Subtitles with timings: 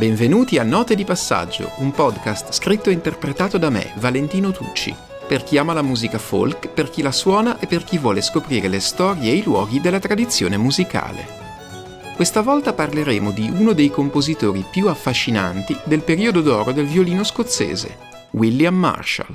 [0.00, 4.96] Benvenuti a Note di Passaggio, un podcast scritto e interpretato da me, Valentino Tucci,
[5.28, 8.68] per chi ama la musica folk, per chi la suona e per chi vuole scoprire
[8.68, 11.26] le storie e i luoghi della tradizione musicale.
[12.16, 17.98] Questa volta parleremo di uno dei compositori più affascinanti del periodo d'oro del violino scozzese,
[18.30, 19.34] William Marshall.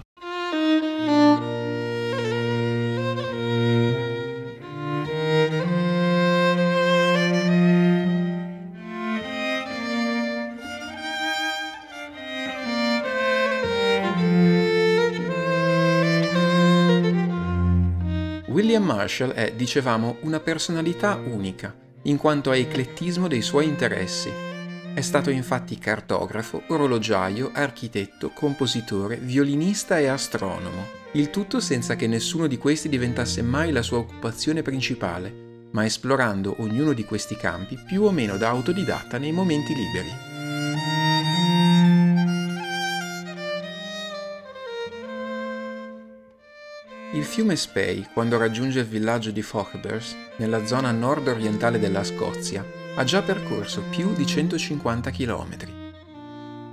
[19.06, 24.32] Marshall è, dicevamo, una personalità unica, in quanto a eclettismo dei suoi interessi.
[24.96, 32.48] È stato infatti cartografo, orologiaio, architetto, compositore, violinista e astronomo, il tutto senza che nessuno
[32.48, 38.04] di questi diventasse mai la sua occupazione principale, ma esplorando ognuno di questi campi più
[38.04, 40.35] o meno da autodidatta nei momenti liberi.
[47.26, 52.64] Il fiume Spey, quando raggiunge il villaggio di Faughbers, nella zona nord-orientale della Scozia,
[52.96, 55.58] ha già percorso più di 150 km.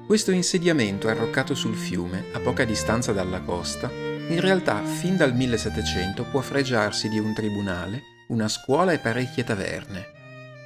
[0.06, 6.24] Questo insediamento arroccato sul fiume, a poca distanza dalla costa, in realtà fin dal 1700
[6.24, 10.04] può fregiarsi di un tribunale, una scuola e parecchie taverne.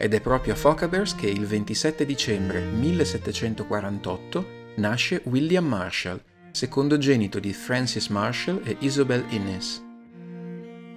[0.01, 4.47] Ed è proprio a Faughbers che il 27 dicembre 1748
[4.79, 6.20] nasce William Marshall,
[6.56, 9.84] secondogenito di Francis Marshall e Isobel Innes.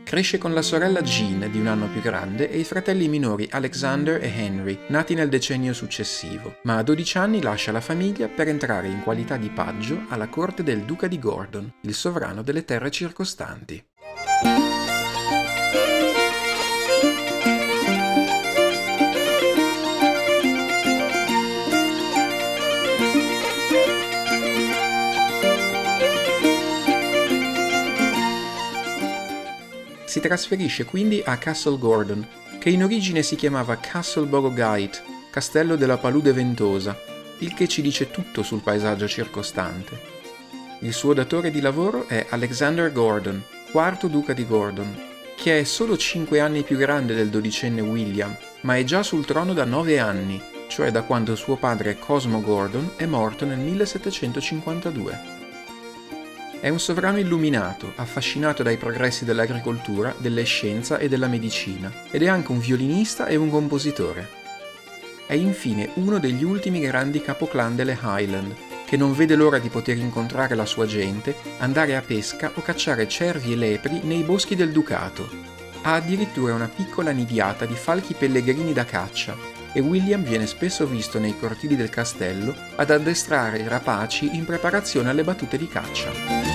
[0.05, 4.23] Cresce con la sorella Jean di un anno più grande e i fratelli minori Alexander
[4.23, 8.87] e Henry, nati nel decennio successivo, ma a 12 anni lascia la famiglia per entrare
[8.87, 13.83] in qualità di paggio alla corte del duca di Gordon, il sovrano delle terre circostanti.
[30.09, 32.27] Si trasferisce quindi a Castle Gordon,
[32.57, 36.99] che in origine si chiamava Castle Borogate, castello della palude ventosa,
[37.37, 40.01] il che ci dice tutto sul paesaggio circostante.
[40.79, 44.99] Il suo datore di lavoro è Alexander Gordon, quarto duca di Gordon,
[45.35, 49.53] che è solo 5 anni più grande del dodicenne William, ma è già sul trono
[49.53, 55.38] da 9 anni, cioè da quando suo padre Cosmo Gordon è morto nel 1752.
[56.61, 62.27] È un sovrano illuminato, affascinato dai progressi dell'agricoltura, della scienza e della medicina, ed è
[62.27, 64.27] anche un violinista e un compositore.
[65.25, 68.53] È infine uno degli ultimi grandi capoclan delle Highland,
[68.85, 73.07] che non vede l'ora di poter incontrare la sua gente, andare a pesca o cacciare
[73.07, 75.29] cervi e lepri nei boschi del Ducato.
[75.83, 79.33] Ha addirittura una piccola nidiata di falchi pellegrini da caccia
[79.71, 85.09] e William viene spesso visto nei cortili del castello ad addestrare i rapaci in preparazione
[85.09, 86.48] alle battute di caccia.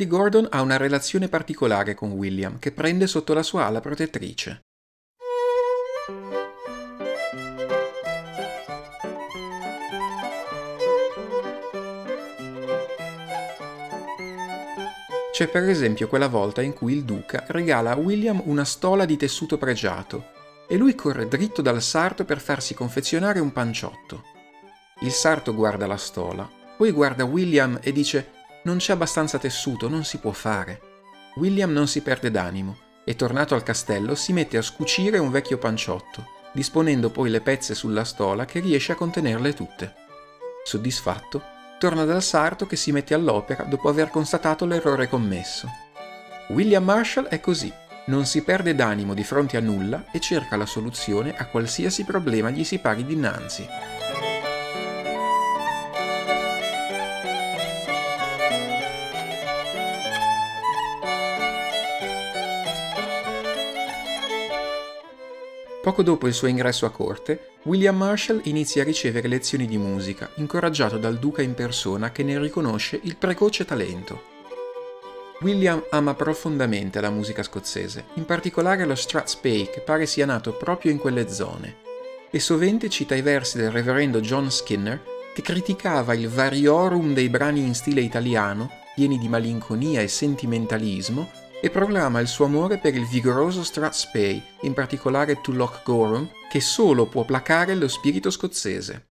[0.00, 4.62] Di Gordon ha una relazione particolare con William, che prende sotto la sua ala protettrice.
[15.30, 19.18] C'è per esempio quella volta in cui il duca regala a William una stola di
[19.18, 20.30] tessuto pregiato
[20.66, 24.22] e lui corre dritto dal sarto per farsi confezionare un panciotto.
[25.00, 26.48] Il sarto guarda la stola,
[26.78, 30.80] poi guarda William e dice non c'è abbastanza tessuto, non si può fare.
[31.36, 35.58] William non si perde d'animo e tornato al castello si mette a scucire un vecchio
[35.58, 39.94] panciotto, disponendo poi le pezze sulla stola che riesce a contenerle tutte.
[40.64, 41.42] Soddisfatto,
[41.78, 45.68] torna dal sarto che si mette all'opera dopo aver constatato l'errore commesso.
[46.48, 47.72] William Marshall è così,
[48.06, 52.50] non si perde d'animo di fronte a nulla e cerca la soluzione a qualsiasi problema
[52.50, 53.66] gli si pari dinanzi.
[65.90, 70.30] Poco dopo il suo ingresso a corte, William Marshall inizia a ricevere lezioni di musica,
[70.36, 74.22] incoraggiato dal duca in persona che ne riconosce il precoce talento.
[75.40, 80.92] William ama profondamente la musica scozzese, in particolare lo Strathspey che pare sia nato proprio
[80.92, 81.78] in quelle zone,
[82.30, 85.02] e sovente cita i versi del reverendo John Skinner
[85.34, 91.28] che criticava il variorum dei brani in stile italiano, pieni di malinconia e sentimentalismo,
[91.60, 96.60] e proclama il suo amore per il vigoroso Strathspey, in particolare To Loch Gorham, che
[96.60, 99.09] solo può placare lo spirito scozzese.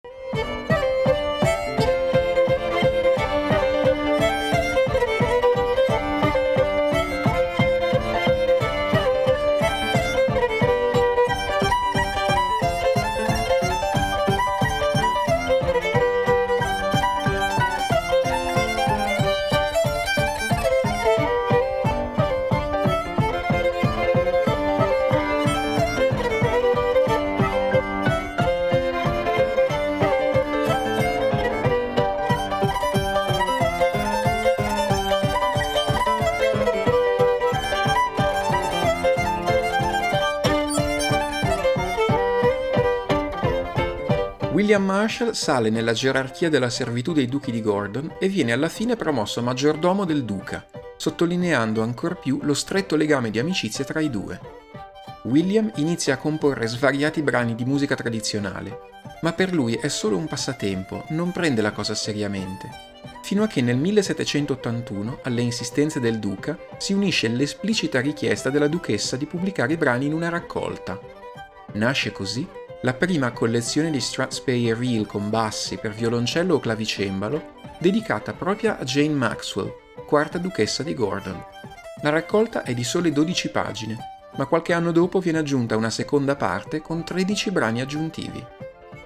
[45.19, 49.42] Marshall sale nella gerarchia della servitù dei duchi di Gordon e viene alla fine promosso
[49.42, 54.39] maggiordomo del duca, sottolineando ancor più lo stretto legame di amicizia tra i due.
[55.24, 58.80] William inizia a comporre svariati brani di musica tradizionale,
[59.21, 62.69] ma per lui è solo un passatempo, non prende la cosa seriamente,
[63.21, 69.18] fino a che nel 1781, alle insistenze del duca, si unisce l'esplicita richiesta della duchessa
[69.18, 70.98] di pubblicare i brani in una raccolta.
[71.74, 72.48] Nasce così
[72.81, 78.84] la prima collezione di Strathspey Reel con bassi per violoncello o clavicembalo, dedicata proprio a
[78.86, 79.74] Jane Maxwell,
[80.06, 81.44] quarta duchessa di Gordon.
[82.02, 83.98] La raccolta è di sole 12 pagine,
[84.38, 88.42] ma qualche anno dopo viene aggiunta una seconda parte con 13 brani aggiuntivi.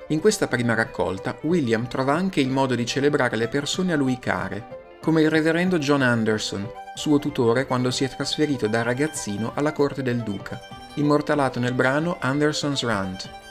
[0.09, 4.19] In questa prima raccolta William trova anche il modo di celebrare le persone a lui
[4.19, 9.71] care, come il reverendo John Anderson, suo tutore quando si è trasferito da ragazzino alla
[9.71, 10.59] corte del duca,
[10.95, 13.41] immortalato nel brano Anderson's Rant,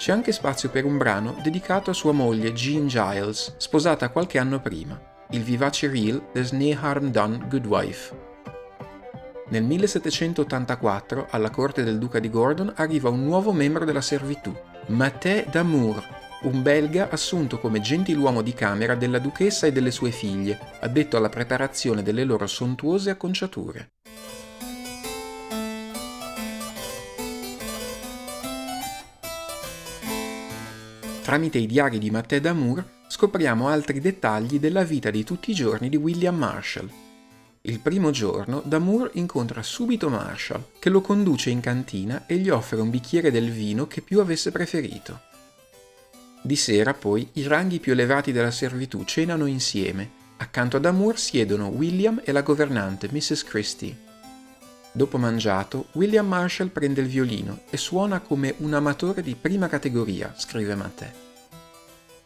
[0.00, 4.58] c'è anche spazio per un brano dedicato a sua moglie Jean Giles, sposata qualche anno
[4.58, 4.98] prima,
[5.32, 8.16] il vivace reel There's No Harm Done Good Wife.
[9.48, 15.44] Nel 1784, alla corte del duca di Gordon, arriva un nuovo membro della servitù, Mathé
[15.50, 16.02] d'Amour,
[16.44, 21.28] un belga assunto come gentiluomo di camera della duchessa e delle sue figlie, addetto alla
[21.28, 23.90] preparazione delle loro sontuose acconciature.
[31.30, 35.88] Tramite i diari di Matteo Damour scopriamo altri dettagli della vita di tutti i giorni
[35.88, 36.90] di William Marshall.
[37.60, 42.80] Il primo giorno Damour incontra subito Marshall, che lo conduce in cantina e gli offre
[42.80, 45.20] un bicchiere del vino che più avesse preferito.
[46.42, 50.10] Di sera poi i ranghi più elevati della servitù cenano insieme.
[50.38, 53.44] Accanto a Damour siedono William e la governante Mrs.
[53.44, 54.09] Christie.
[54.92, 60.34] Dopo mangiato, William Marshall prende il violino e suona come un amatore di prima categoria,
[60.36, 61.12] scrive Mattè.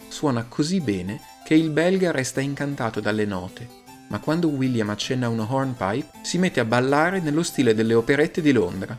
[0.09, 3.69] Suona così bene che il belga resta incantato dalle note,
[4.09, 8.53] ma quando William accenna un hornpipe si mette a ballare nello stile delle operette di
[8.53, 8.97] Londra.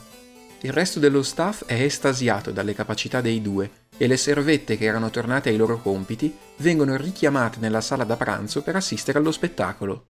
[0.62, 5.10] Il resto dello staff è estasiato dalle capacità dei due e le servette che erano
[5.10, 10.08] tornate ai loro compiti vengono richiamate nella sala da pranzo per assistere allo spettacolo.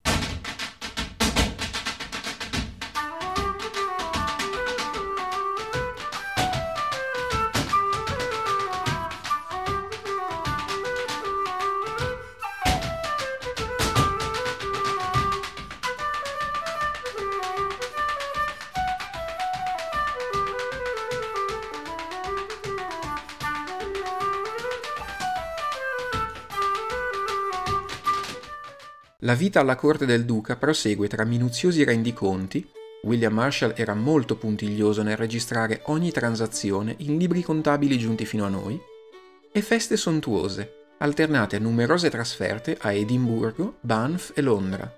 [29.30, 32.68] La vita alla corte del duca prosegue tra minuziosi rendiconti,
[33.04, 38.48] William Marshall era molto puntiglioso nel registrare ogni transazione in libri contabili giunti fino a
[38.48, 38.76] noi,
[39.52, 44.92] e feste sontuose, alternate a numerose trasferte a Edimburgo, Banff e Londra.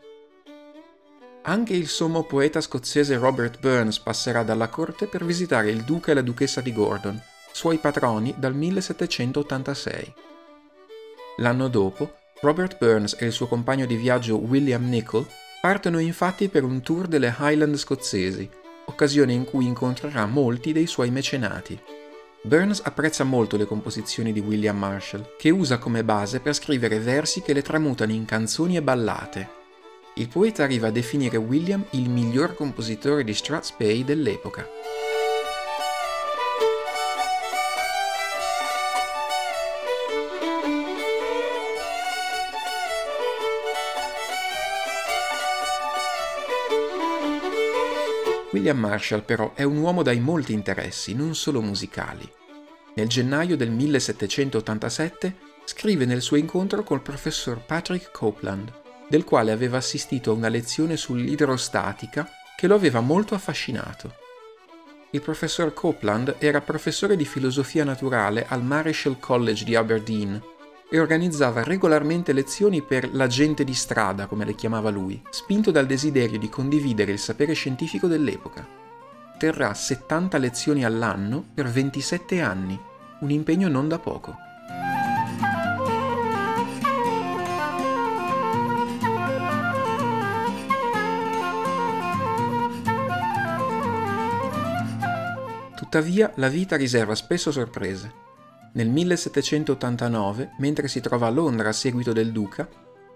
[1.42, 6.14] Anche il sommo poeta scozzese Robert Burns passerà dalla corte per visitare il duca e
[6.14, 7.22] la duchessa di Gordon,
[7.52, 10.14] suoi patroni dal 1786.
[11.36, 15.24] L'anno dopo, Robert Burns e il suo compagno di viaggio William Nicol
[15.60, 18.50] partono infatti per un tour delle Highland scozzesi,
[18.86, 21.80] occasione in cui incontrerà molti dei suoi mecenati.
[22.42, 27.42] Burns apprezza molto le composizioni di William Marshall, che usa come base per scrivere versi
[27.42, 29.48] che le tramutano in canzoni e ballate.
[30.16, 34.66] Il poeta arriva a definire William il miglior compositore di Strathspey dell'epoca.
[48.62, 52.30] William Marshall però è un uomo dai molti interessi, non solo musicali.
[52.94, 58.72] Nel gennaio del 1787 scrive nel suo incontro col professor Patrick Copeland,
[59.08, 64.14] del quale aveva assistito a una lezione sull'idrostatica che lo aveva molto affascinato.
[65.10, 70.40] Il professor Copeland era professore di filosofia naturale al Marischal College di Aberdeen
[70.94, 75.86] e organizzava regolarmente lezioni per la gente di strada, come le chiamava lui, spinto dal
[75.86, 78.68] desiderio di condividere il sapere scientifico dell'epoca.
[79.38, 82.78] Terrà 70 lezioni all'anno per 27 anni,
[83.20, 84.36] un impegno non da poco.
[95.74, 98.28] Tuttavia la vita riserva spesso sorprese
[98.72, 102.66] nel 1789, mentre si trova a Londra a seguito del duca,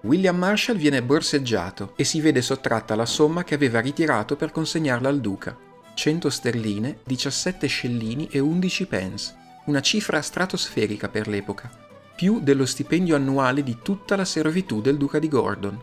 [0.02, 5.08] William Marshall viene borseggiato e si vede sottratta la somma che aveva ritirato per consegnarla
[5.08, 5.56] al duca,
[5.94, 9.34] 100 sterline, 17 scellini e 11 pence,
[9.64, 11.70] una cifra stratosferica per l'epoca,
[12.14, 15.82] più dello stipendio annuale di tutta la servitù del duca di Gordon.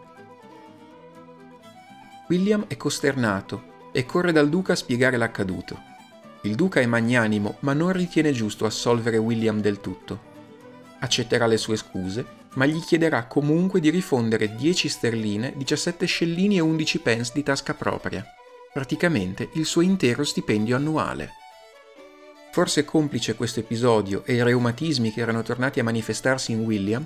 [2.30, 5.93] William è costernato e corre dal duca a spiegare l'accaduto.
[6.46, 10.32] Il duca è magnanimo, ma non ritiene giusto assolvere William del tutto.
[11.00, 16.62] Accetterà le sue scuse, ma gli chiederà comunque di rifondere 10 sterline, 17 scellini e
[16.62, 18.26] 11 pence di tasca propria,
[18.74, 21.32] praticamente il suo intero stipendio annuale.
[22.52, 27.06] Forse complice questo episodio e i reumatismi che erano tornati a manifestarsi in William,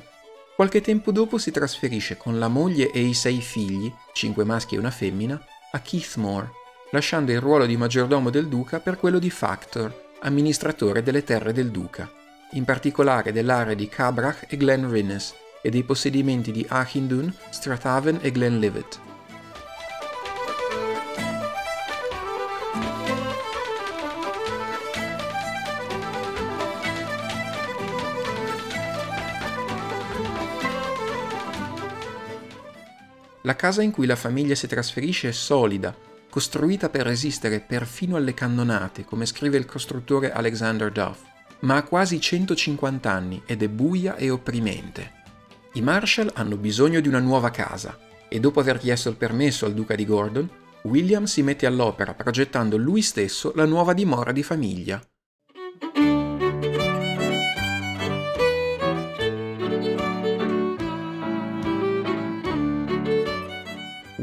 [0.56, 4.80] qualche tempo dopo si trasferisce con la moglie e i sei figli, cinque maschi e
[4.80, 5.40] una femmina,
[5.72, 6.50] a Keithmore,
[6.92, 11.70] lasciando il ruolo di maggiordomo del duca per quello di factor, amministratore delle terre del
[11.70, 12.10] duca,
[12.52, 18.32] in particolare dell'area di Cabrach e Glen Rinnes e dei possedimenti di Achindun, Strathaven e
[18.32, 19.00] Glenlivet.
[33.42, 36.07] La casa in cui la famiglia si trasferisce è solida
[36.38, 41.22] costruita per resistere perfino alle cannonate, come scrive il costruttore Alexander Duff,
[41.62, 45.14] ma ha quasi 150 anni ed è buia e opprimente.
[45.74, 47.98] I Marshall hanno bisogno di una nuova casa
[48.30, 50.48] e dopo aver chiesto il permesso al duca di Gordon,
[50.84, 55.02] William si mette all'opera progettando lui stesso la nuova dimora di famiglia.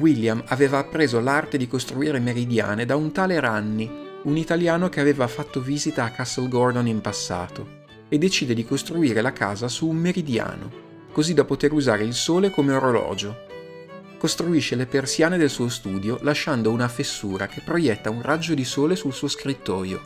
[0.05, 3.91] William aveva appreso l'arte di costruire meridiane da un tale Ranni,
[4.25, 9.23] un italiano che aveva fatto visita a Castle Gordon in passato, e decide di costruire
[9.23, 10.71] la casa su un meridiano,
[11.11, 13.47] così da poter usare il sole come orologio.
[14.19, 18.97] Costruisce le persiane del suo studio lasciando una fessura che proietta un raggio di sole
[18.97, 20.03] sul suo scrittoio.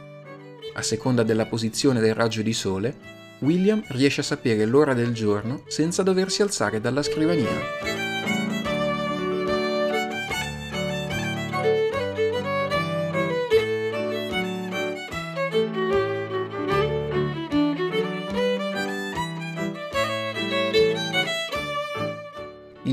[0.74, 2.96] A seconda della posizione del raggio di sole,
[3.40, 8.07] William riesce a sapere l'ora del giorno senza doversi alzare dalla scrivania.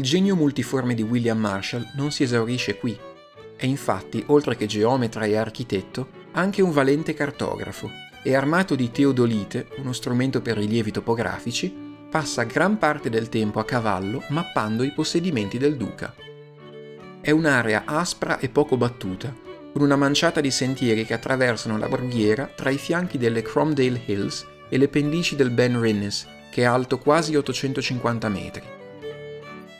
[0.05, 2.95] Genio multiforme di William Marshall non si esaurisce qui.
[3.55, 7.89] È infatti, oltre che geometra e architetto, anche un valente cartografo
[8.21, 11.73] e armato di teodolite, uno strumento per rilievi topografici,
[12.07, 16.13] passa gran parte del tempo a cavallo mappando i possedimenti del duca.
[17.19, 19.33] È un'area aspra e poco battuta,
[19.73, 24.45] con una manciata di sentieri che attraversano la brughiera tra i fianchi delle Cromdale Hills
[24.69, 28.74] e le pendici del Ben Rinnes, che è alto quasi 850 metri.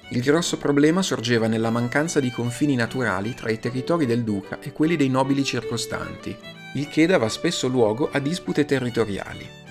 [0.09, 4.71] Il grosso problema sorgeva nella mancanza di confini naturali tra i territori del duca e
[4.71, 6.35] quelli dei nobili circostanti,
[6.75, 9.63] il che dava spesso luogo a dispute territoriali.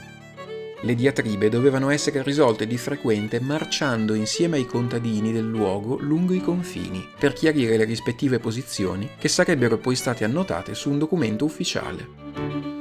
[0.82, 6.42] Le diatribe dovevano essere risolte di frequente marciando insieme ai contadini del luogo lungo i
[6.42, 12.73] confini per chiarire le rispettive posizioni che sarebbero poi state annotate su un documento ufficiale.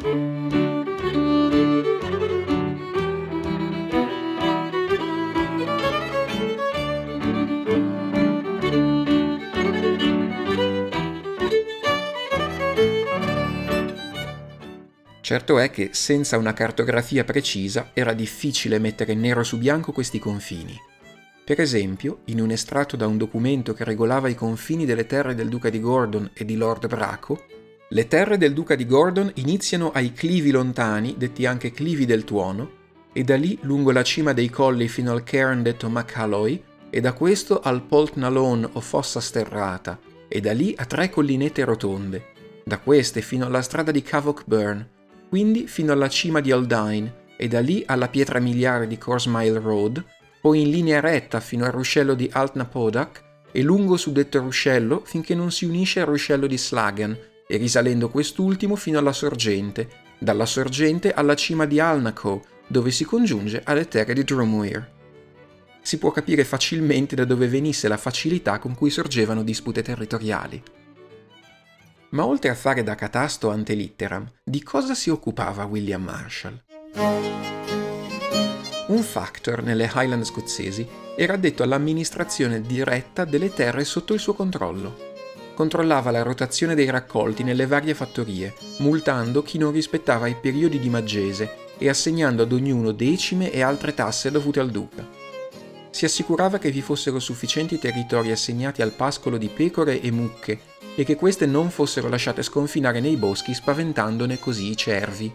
[15.33, 20.79] Certo è che senza una cartografia precisa era difficile mettere nero su bianco questi confini.
[21.43, 25.49] Per esempio, in un estratto da un documento che regolava i confini delle terre del
[25.49, 27.45] duca di Gordon e di Lord Braco,
[27.89, 32.69] le terre del duca di Gordon iniziano ai clivi lontani, detti anche clivi del tuono,
[33.11, 37.13] e da lì lungo la cima dei colli fino al cairn detto Macalloy, e da
[37.13, 42.25] questo al Polt Nalone o fossa sterrata, e da lì a tre collinette rotonde,
[42.63, 44.87] da queste fino alla strada di Cavock Burn,
[45.33, 50.05] quindi fino alla cima di Aldine e da lì alla pietra miliare di Corsmile Road,
[50.39, 55.33] poi in linea retta fino al ruscello di Altnapodak e lungo su detto ruscello finché
[55.33, 61.11] non si unisce al ruscello di Slagan e risalendo quest'ultimo fino alla sorgente, dalla sorgente
[61.13, 64.87] alla cima di Alnaco, dove si congiunge alle terre di Drummuir.
[65.81, 70.61] Si può capire facilmente da dove venisse la facilità con cui sorgevano dispute territoriali.
[72.13, 76.61] Ma oltre a fare da catasto ante litteram, di cosa si occupava William Marshall?
[78.89, 85.11] Un factor nelle Highland scozzesi era addetto all'amministrazione diretta delle terre sotto il suo controllo.
[85.55, 90.89] Controllava la rotazione dei raccolti nelle varie fattorie, multando chi non rispettava i periodi di
[90.89, 95.03] maggese e assegnando ad ognuno decime e altre tasse dovute al duca.
[95.89, 100.59] Si assicurava che vi fossero sufficienti territori assegnati al pascolo di pecore e mucche
[100.95, 105.33] e che queste non fossero lasciate sconfinare nei boschi spaventandone così i cervi.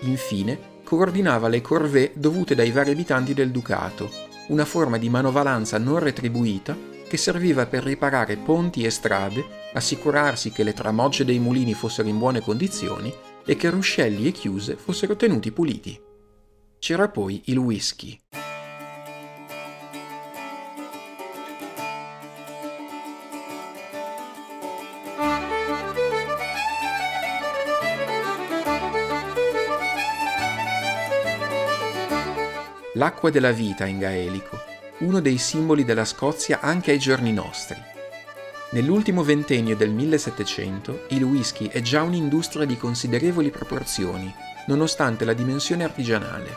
[0.00, 4.10] Infine, coordinava le corvée dovute dai vari abitanti del ducato,
[4.48, 6.76] una forma di manovalanza non retribuita
[7.08, 12.18] che serviva per riparare ponti e strade, assicurarsi che le tramogge dei mulini fossero in
[12.18, 13.12] buone condizioni
[13.44, 16.00] e che ruscelli e chiuse fossero tenuti puliti.
[16.78, 18.16] C'era poi il whisky.
[33.00, 34.58] L'acqua della vita in gaelico,
[34.98, 37.82] uno dei simboli della Scozia anche ai giorni nostri.
[38.72, 44.30] Nell'ultimo ventennio del 1700 il whisky è già un'industria di considerevoli proporzioni,
[44.66, 46.54] nonostante la dimensione artigianale.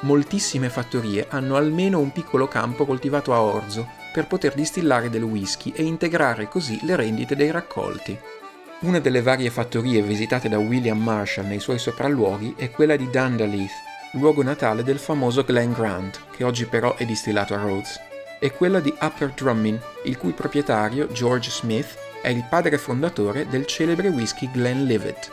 [0.00, 5.74] Moltissime fattorie hanno almeno un piccolo campo coltivato a orzo per poter distillare del whisky
[5.76, 8.18] e integrare così le rendite dei raccolti.
[8.80, 13.94] Una delle varie fattorie visitate da William Marshall nei suoi sopralluoghi è quella di Dunderleith,
[14.18, 18.00] luogo natale del famoso Glen Grant, che oggi però è distillato a Rhodes,
[18.38, 23.66] e quella di Upper Drummin, il cui proprietario, George Smith, è il padre fondatore del
[23.66, 25.30] celebre whisky Glenlivet.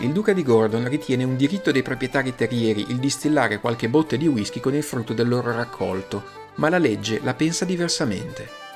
[0.00, 4.26] Il duca di Gordon ritiene un diritto dei proprietari terrieri il distillare qualche botte di
[4.26, 6.22] whisky con il frutto del loro raccolto,
[6.54, 8.67] ma la legge la pensa diversamente.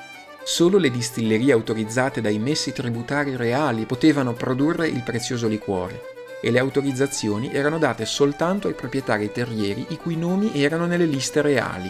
[0.45, 6.59] Solo le distillerie autorizzate dai messi tributari reali potevano produrre il prezioso liquore e le
[6.59, 11.89] autorizzazioni erano date soltanto ai proprietari terrieri i cui nomi erano nelle liste reali.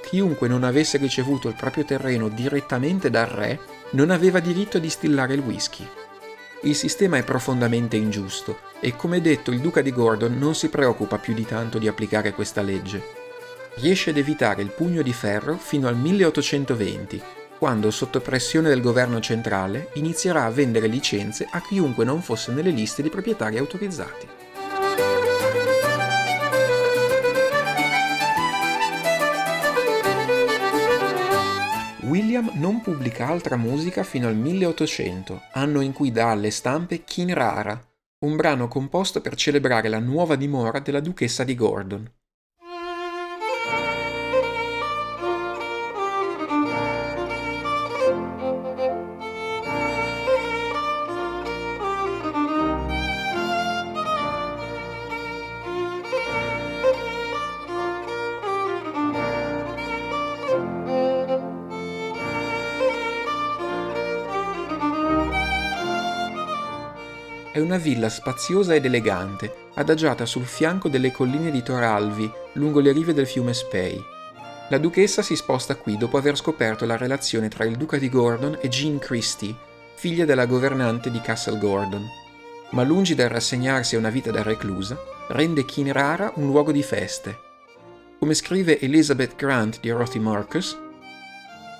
[0.00, 3.58] Chiunque non avesse ricevuto il proprio terreno direttamente dal re
[3.90, 5.84] non aveva diritto a distillare il whisky.
[6.62, 11.18] Il sistema è profondamente ingiusto e come detto il duca di Gordon non si preoccupa
[11.18, 13.02] più di tanto di applicare questa legge.
[13.74, 17.22] Riesce ad evitare il pugno di ferro fino al 1820
[17.58, 22.70] quando sotto pressione del governo centrale inizierà a vendere licenze a chiunque non fosse nelle
[22.70, 24.28] liste di proprietari autorizzati.
[32.02, 37.78] William non pubblica altra musica fino al 1800, anno in cui dà alle stampe Kinrara,
[38.20, 42.10] un brano composto per celebrare la nuova dimora della duchessa di Gordon.
[67.56, 72.92] È una villa spaziosa ed elegante, adagiata sul fianco delle colline di Toralvi, lungo le
[72.92, 73.98] rive del fiume Spey.
[74.68, 78.58] La duchessa si sposta qui dopo aver scoperto la relazione tra il duca di Gordon
[78.60, 79.56] e Jean Christie,
[79.94, 82.06] figlia della governante di Castle Gordon.
[82.72, 84.94] Ma lungi dal rassegnarsi a una vita da reclusa,
[85.28, 87.38] rende Kinrara un luogo di feste.
[88.18, 90.76] Come scrive Elizabeth Grant di Rothy Marcus,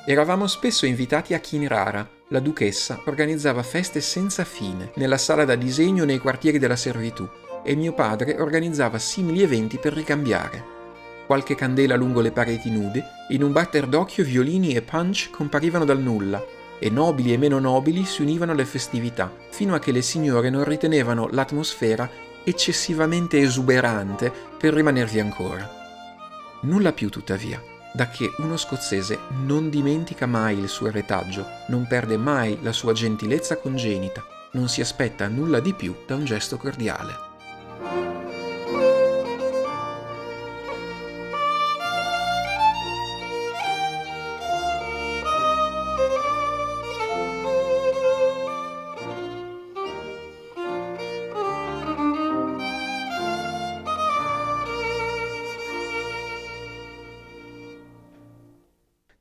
[0.06, 6.04] eravamo spesso invitati a Kinrara, la duchessa organizzava feste senza fine nella sala da disegno
[6.04, 7.28] nei quartieri della servitù
[7.62, 10.74] e mio padre organizzava simili eventi per ricambiare.
[11.26, 16.00] Qualche candela lungo le pareti nude, in un batter d'occhio violini e punch comparivano dal
[16.00, 16.44] nulla
[16.78, 20.64] e nobili e meno nobili si univano alle festività, fino a che le signore non
[20.64, 22.08] ritenevano l'atmosfera
[22.44, 25.68] eccessivamente esuberante per rimanervi ancora.
[26.62, 32.18] Nulla più tuttavia da che uno scozzese non dimentica mai il suo retaggio, non perde
[32.18, 37.25] mai la sua gentilezza congenita, non si aspetta nulla di più da un gesto cordiale.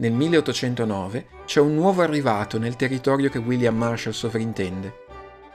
[0.05, 5.03] Nel 1809 c'è un nuovo arrivato nel territorio che William Marshall sovrintende.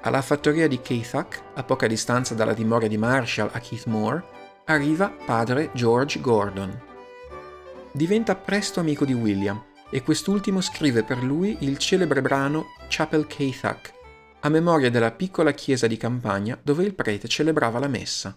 [0.01, 4.25] Alla fattoria di Keithak, a poca distanza dalla dimora di Marshall a Keithmore,
[4.65, 6.77] arriva padre George Gordon.
[7.93, 13.93] Diventa presto amico di William e quest'ultimo scrive per lui il celebre brano Chapel Keithak,
[14.41, 18.37] a memoria della piccola chiesa di campagna dove il prete celebrava la messa.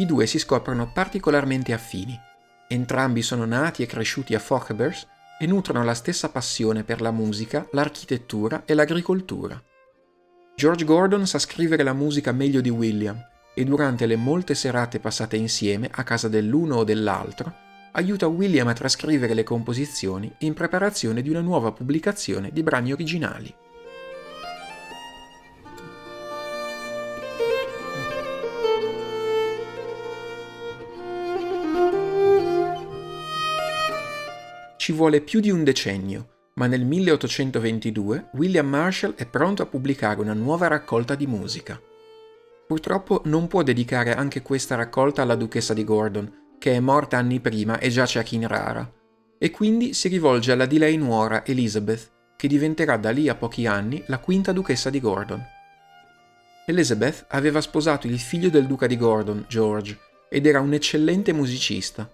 [0.00, 2.18] I due si scoprono particolarmente affini.
[2.66, 5.06] Entrambi sono nati e cresciuti a Fochbers
[5.38, 9.62] e nutrono la stessa passione per la musica, l'architettura e l'agricoltura.
[10.56, 13.22] George Gordon sa scrivere la musica meglio di William
[13.54, 17.52] e durante le molte serate passate insieme a casa dell'uno o dell'altro,
[17.92, 23.54] aiuta William a trascrivere le composizioni in preparazione di una nuova pubblicazione di brani originali.
[35.00, 40.34] Vuole più di un decennio, ma nel 1822 William Marshall è pronto a pubblicare una
[40.34, 41.80] nuova raccolta di musica.
[42.66, 47.40] Purtroppo non può dedicare anche questa raccolta alla duchessa di Gordon, che è morta anni
[47.40, 48.92] prima e giace a Kinrara,
[49.38, 53.66] e quindi si rivolge alla di lei nuora Elizabeth, che diventerà da lì a pochi
[53.66, 55.42] anni la quinta duchessa di Gordon.
[56.66, 62.06] Elizabeth aveva sposato il figlio del duca di Gordon, George, ed era un eccellente musicista.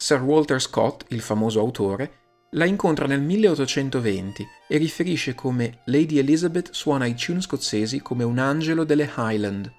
[0.00, 2.12] Sir Walter Scott, il famoso autore,
[2.52, 8.38] la incontra nel 1820 e riferisce come Lady Elizabeth suona i tune scozzesi come un
[8.38, 9.70] angelo delle Highland.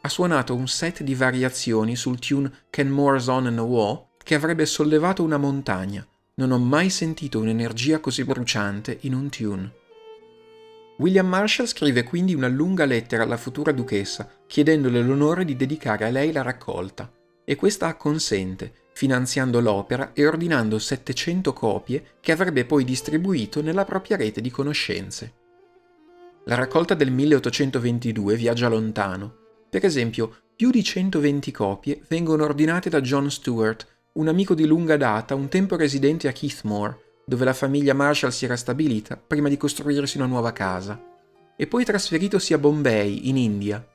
[0.00, 5.22] Ha suonato un set di variazioni sul tune Kenmore's On and a che avrebbe sollevato
[5.22, 6.04] una montagna.
[6.34, 9.72] Non ho mai sentito un'energia così bruciante in un tune.
[10.98, 16.10] William Marshall scrive quindi una lunga lettera alla futura duchessa chiedendole l'onore di dedicare a
[16.10, 17.08] lei la raccolta
[17.44, 24.16] e questa acconsente finanziando l'opera e ordinando 700 copie che avrebbe poi distribuito nella propria
[24.16, 25.32] rete di conoscenze.
[26.44, 29.36] La raccolta del 1822 viaggia lontano.
[29.70, 34.96] Per esempio, più di 120 copie vengono ordinate da John Stewart, un amico di lunga
[34.96, 39.56] data, un tempo residente a Keithmore, dove la famiglia Marshall si era stabilita prima di
[39.56, 41.00] costruirsi una nuova casa,
[41.56, 43.86] e poi trasferitosi a Bombay, in India,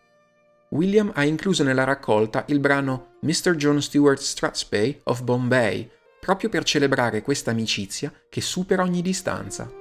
[0.72, 3.56] William ha incluso nella raccolta il brano Mr.
[3.56, 9.72] John Stewart Strathspey of Bombay, proprio per celebrare questa amicizia che supera ogni distanza.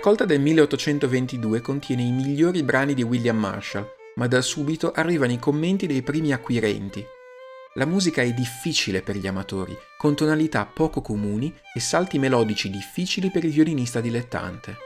[0.00, 5.38] Raccolta del 1822 contiene i migliori brani di William Marshall, ma da subito arrivano i
[5.38, 7.04] commenti dei primi acquirenti.
[7.74, 13.30] La musica è difficile per gli amatori, con tonalità poco comuni e salti melodici difficili
[13.30, 14.76] per il violinista dilettante.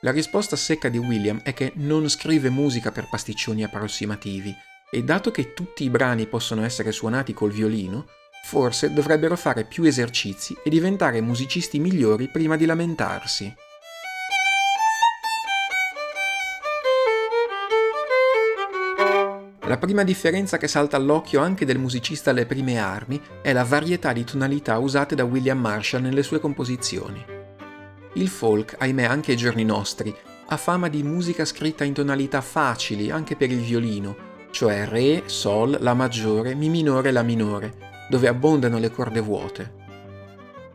[0.00, 4.54] La risposta secca di William è che non scrive musica per pasticcioni approssimativi
[4.90, 8.04] e dato che tutti i brani possono essere suonati col violino,
[8.44, 13.64] forse dovrebbero fare più esercizi e diventare musicisti migliori prima di lamentarsi.
[19.66, 24.12] La prima differenza che salta all'occhio anche del musicista alle prime armi è la varietà
[24.12, 27.24] di tonalità usate da William Marshall nelle sue composizioni.
[28.12, 30.14] Il folk, ahimè anche ai giorni nostri,
[30.46, 34.16] ha fama di musica scritta in tonalità facili anche per il violino,
[34.52, 37.74] cioè Re, Sol, La maggiore, Mi minore e La minore,
[38.08, 39.74] dove abbondano le corde vuote.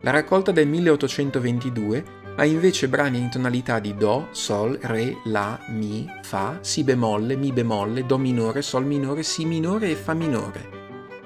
[0.00, 2.04] La raccolta del 1822
[2.36, 7.52] ha invece brani in tonalità di Do, Sol, Re, La, Mi, Fa, Si bemolle, Mi
[7.52, 10.80] bemolle, Do minore, Sol minore, Si minore e Fa minore.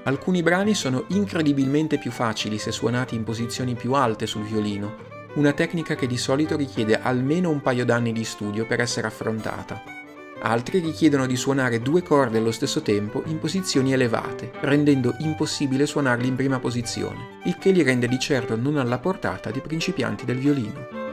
[0.04, 4.94] Alcuni brani sono incredibilmente più facili se suonati in posizioni più alte sul violino,
[5.34, 9.95] una tecnica che di solito richiede almeno un paio d'anni di studio per essere affrontata.
[10.40, 16.28] Altri richiedono di suonare due corde allo stesso tempo in posizioni elevate, rendendo impossibile suonarli
[16.28, 20.38] in prima posizione, il che li rende di certo non alla portata di principianti del
[20.38, 21.04] violino.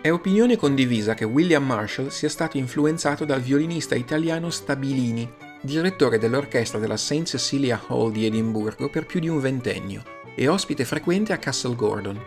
[0.00, 5.30] È opinione condivisa che William Marshall sia stato influenzato dal violinista italiano Stabilini,
[5.60, 7.24] direttore dell'orchestra della St.
[7.24, 12.20] Cecilia Hall di Edimburgo per più di un ventennio e ospite frequente a Castle Gordon.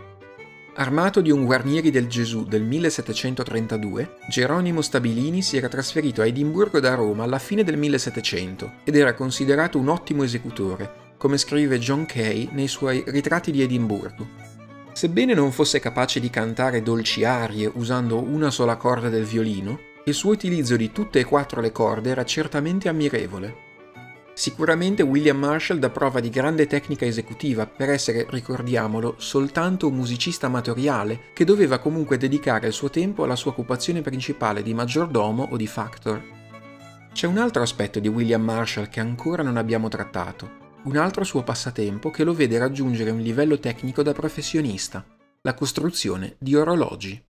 [0.74, 6.78] Armato di un Guarnieri del Gesù del 1732, Geronimo Stabilini si era trasferito a Edimburgo
[6.78, 12.04] da Roma alla fine del 1700 ed era considerato un ottimo esecutore, come scrive John
[12.04, 14.50] Kay nei suoi Ritratti di Edimburgo,
[14.92, 20.12] Sebbene non fosse capace di cantare dolci arie usando una sola corda del violino, il
[20.12, 23.70] suo utilizzo di tutte e quattro le corde era certamente ammirevole.
[24.34, 30.46] Sicuramente William Marshall dà prova di grande tecnica esecutiva per essere, ricordiamolo, soltanto un musicista
[30.46, 35.56] amatoriale che doveva comunque dedicare il suo tempo alla sua occupazione principale di maggiordomo o
[35.56, 36.22] di factor.
[37.12, 41.42] C'è un altro aspetto di William Marshall che ancora non abbiamo trattato, un altro suo
[41.42, 45.04] passatempo che lo vede raggiungere un livello tecnico da professionista,
[45.42, 47.22] la costruzione di orologi.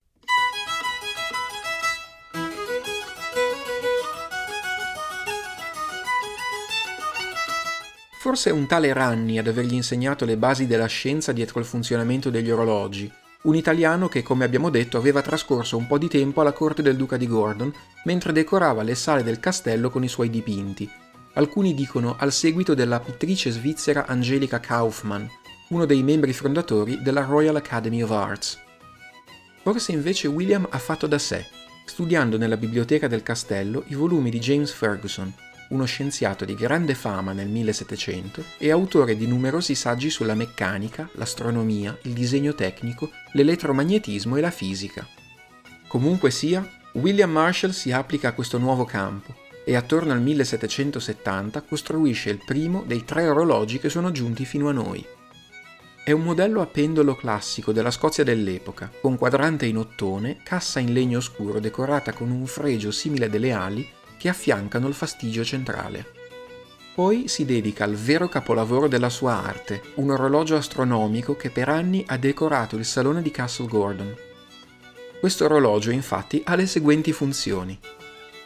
[8.22, 12.30] Forse è un tale Ranni ad avergli insegnato le basi della scienza dietro il funzionamento
[12.30, 13.12] degli orologi,
[13.46, 16.96] un italiano che, come abbiamo detto, aveva trascorso un po' di tempo alla corte del
[16.96, 20.88] duca di Gordon mentre decorava le sale del castello con i suoi dipinti,
[21.34, 25.26] alcuni dicono al seguito della pittrice svizzera Angelica Kaufmann,
[25.70, 28.60] uno dei membri fondatori della Royal Academy of Arts.
[29.64, 31.44] Forse invece William ha fatto da sé,
[31.86, 35.34] studiando nella biblioteca del castello i volumi di James Ferguson,
[35.72, 41.98] uno scienziato di grande fama nel 1700 e autore di numerosi saggi sulla meccanica, l'astronomia,
[42.04, 45.08] il disegno tecnico, l'elettromagnetismo e la fisica.
[45.88, 52.30] Comunque sia, William Marshall si applica a questo nuovo campo e attorno al 1770 costruisce
[52.30, 55.06] il primo dei tre orologi che sono giunti fino a noi.
[56.04, 60.94] È un modello a pendolo classico della Scozia dell'epoca, con quadrante in ottone, cassa in
[60.94, 63.88] legno scuro decorata con un fregio simile delle ali
[64.22, 66.06] che affiancano il fastigio centrale.
[66.94, 72.04] Poi si dedica al vero capolavoro della sua arte, un orologio astronomico che per anni
[72.06, 74.16] ha decorato il salone di Castle Gordon.
[75.20, 77.80] Questo orologio infatti ha le seguenti funzioni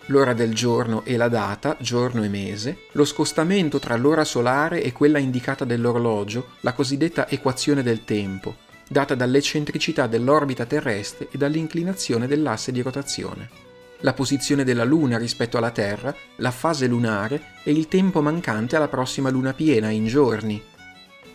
[0.10, 4.92] l'ora del giorno e la data, giorno e mese, lo scostamento tra l'ora solare e
[4.92, 8.58] quella indicata dell'orologio, la cosiddetta equazione del tempo,
[8.88, 13.65] data dall'eccentricità dell'orbita terrestre e dall'inclinazione dell'asse di rotazione,
[14.02, 18.88] la posizione della Luna rispetto alla Terra, la fase lunare e il tempo mancante alla
[18.88, 20.62] prossima luna piena in giorni,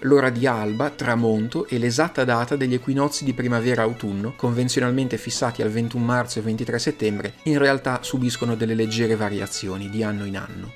[0.00, 6.04] l'ora di alba, tramonto e l'esatta data degli equinozi di primavera-autunno, convenzionalmente fissati al 21
[6.04, 10.72] marzo e 23 settembre, in realtà subiscono delle leggere variazioni di anno in anno.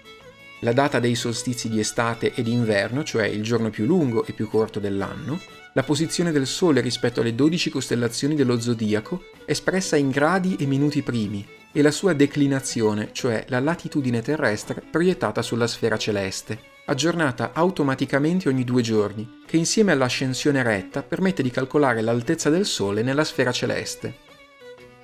[0.60, 4.32] La data dei solstizi di estate e di inverno, cioè il giorno più lungo e
[4.32, 5.38] più corto dell'anno,
[5.74, 11.02] la posizione del Sole rispetto alle 12 costellazioni dello zodiaco, espressa in gradi e minuti
[11.02, 18.48] primi, e la sua declinazione, cioè la latitudine terrestre proiettata sulla sfera celeste, aggiornata automaticamente
[18.48, 23.50] ogni due giorni, che insieme all'ascensione retta permette di calcolare l'altezza del Sole nella sfera
[23.50, 24.22] celeste.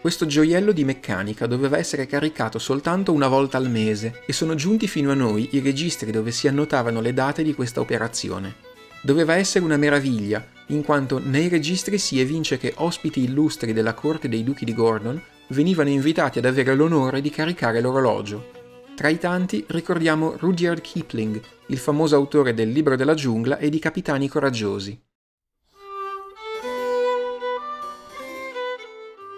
[0.01, 4.87] Questo gioiello di meccanica doveva essere caricato soltanto una volta al mese e sono giunti
[4.87, 8.55] fino a noi i registri dove si annotavano le date di questa operazione.
[9.03, 14.29] Doveva essere una meraviglia, in quanto nei registri si evince che ospiti illustri della corte
[14.29, 18.59] dei duchi di Gordon venivano invitati ad avere l'onore di caricare l'orologio,
[19.01, 23.79] tra i tanti ricordiamo Rudyard Kipling, il famoso autore del Libro della giungla e di
[23.79, 25.03] Capitani coraggiosi.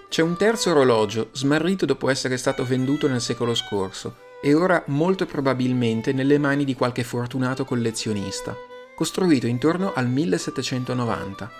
[0.09, 5.27] C'è un terzo orologio, smarrito dopo essere stato venduto nel secolo scorso, e ora molto
[5.27, 8.57] probabilmente nelle mani di qualche fortunato collezionista,
[8.97, 11.51] costruito intorno al 1790.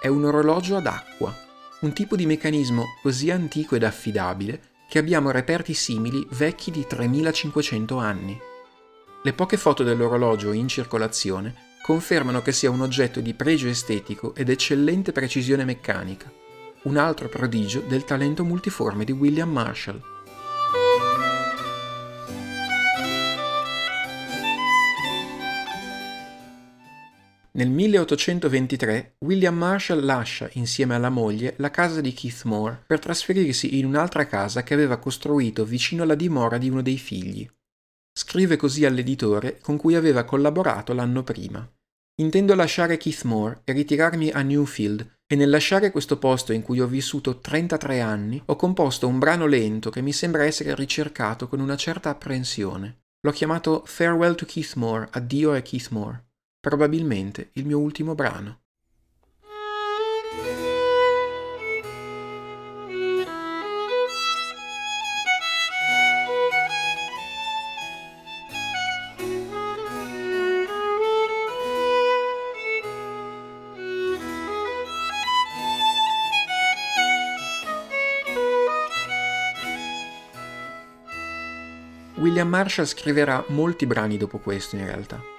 [0.00, 1.43] È un orologio ad acqua,
[1.84, 7.98] un tipo di meccanismo così antico ed affidabile che abbiamo reperti simili vecchi di 3500
[7.98, 8.40] anni.
[9.22, 14.48] Le poche foto dell'orologio in circolazione confermano che sia un oggetto di pregio estetico ed
[14.48, 16.32] eccellente precisione meccanica,
[16.84, 20.13] un altro prodigio del talento multiforme di William Marshall.
[27.56, 33.78] Nel 1823 William Marshall lascia, insieme alla moglie, la casa di Keith Moore per trasferirsi
[33.78, 37.48] in un'altra casa che aveva costruito vicino alla dimora di uno dei figli.
[38.12, 41.64] Scrive così all'editore con cui aveva collaborato l'anno prima.
[42.20, 46.80] Intendo lasciare Keith Moore e ritirarmi a Newfield e nel lasciare questo posto in cui
[46.80, 51.60] ho vissuto 33 anni ho composto un brano lento che mi sembra essere ricercato con
[51.60, 53.02] una certa apprensione.
[53.20, 56.24] L'ho chiamato Farewell to Keith Moore, addio a Keith Moore
[56.64, 58.60] probabilmente il mio ultimo brano.
[82.16, 85.33] William Marshall scriverà molti brani dopo questo in realtà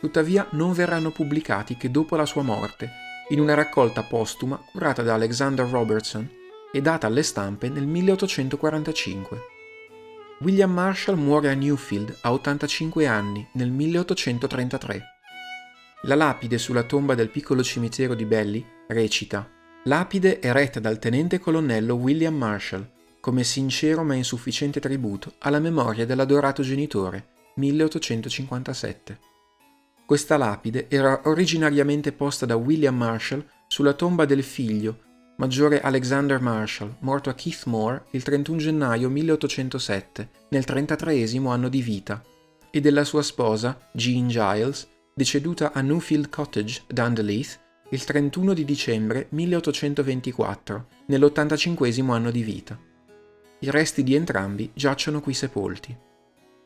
[0.00, 2.90] tuttavia non verranno pubblicati che dopo la sua morte,
[3.28, 6.28] in una raccolta postuma curata da Alexander Robertson
[6.72, 9.38] e data alle stampe nel 1845.
[10.40, 15.02] William Marshall muore a Newfield a 85 anni nel 1833.
[16.04, 19.48] La lapide sulla tomba del piccolo cimitero di Belly recita
[19.84, 22.88] Lapide eretta dal tenente colonnello William Marshall
[23.20, 29.29] come sincero ma insufficiente tributo alla memoria dell'adorato genitore 1857.
[30.10, 34.98] Questa lapide era originariamente posta da William Marshall sulla tomba del figlio,
[35.36, 41.80] maggiore Alexander Marshall, morto a Keith Moore il 31 gennaio 1807, nel 33 anno di
[41.80, 42.20] vita,
[42.72, 49.28] e della sua sposa, Jean Giles, deceduta a Newfield Cottage, Dunderleith, il 31 di dicembre
[49.28, 52.76] 1824, nell'85 anno di vita.
[53.60, 55.96] I resti di entrambi giacciono qui sepolti.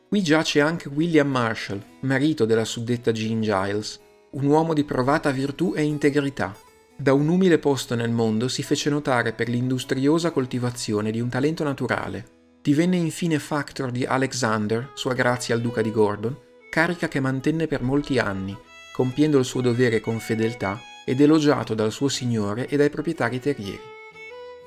[0.07, 3.99] Qui giace anche William Marshall, marito della suddetta Jean Giles,
[4.31, 6.55] un uomo di provata virtù e integrità.
[6.95, 11.63] Da un umile posto nel mondo si fece notare per l'industriosa coltivazione di un talento
[11.63, 12.25] naturale.
[12.61, 16.37] Divenne infine factor di Alexander, sua grazia al duca di Gordon,
[16.69, 18.55] carica che mantenne per molti anni,
[18.93, 23.81] compiendo il suo dovere con fedeltà ed elogiato dal suo signore e dai proprietari terrieri.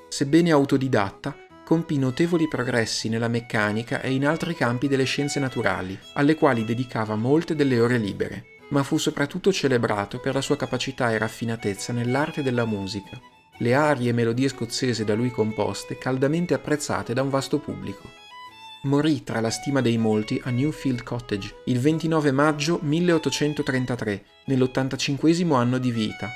[0.08, 1.34] Sebbene autodidatta,
[1.68, 7.14] compì notevoli progressi nella meccanica e in altri campi delle scienze naturali, alle quali dedicava
[7.14, 12.42] molte delle ore libere, ma fu soprattutto celebrato per la sua capacità e raffinatezza nell'arte
[12.42, 13.20] della musica,
[13.58, 18.08] le arie e melodie scozzesi da lui composte caldamente apprezzate da un vasto pubblico.
[18.84, 25.76] Morì tra la stima dei molti a Newfield Cottage il 29 maggio 1833, nell'85 anno
[25.76, 26.30] di vita.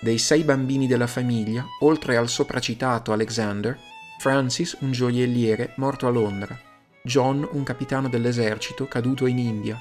[0.00, 6.58] Dei sei bambini della famiglia, oltre al sopracitato Alexander, Francis, un gioielliere, morto a Londra,
[7.02, 9.78] John, un capitano dell'esercito, caduto in India,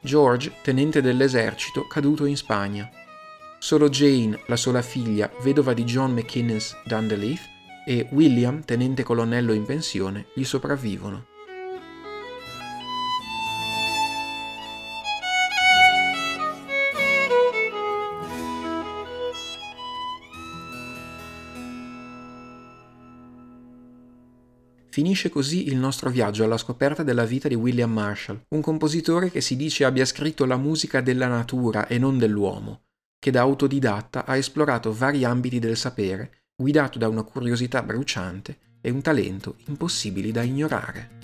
[0.00, 2.90] George, tenente dell'esercito, caduto in Spagna.
[3.58, 7.54] Solo Jane, la sola figlia, vedova di John McInnes Dunderleith,
[7.86, 11.26] e William, tenente colonnello in pensione, gli sopravvivono.
[24.96, 29.42] Finisce così il nostro viaggio alla scoperta della vita di William Marshall, un compositore che
[29.42, 32.84] si dice abbia scritto la musica della natura e non dell'uomo,
[33.18, 38.88] che da autodidatta ha esplorato vari ambiti del sapere, guidato da una curiosità bruciante e
[38.88, 41.15] un talento impossibili da ignorare.